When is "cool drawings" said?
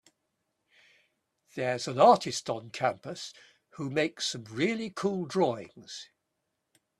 4.89-6.09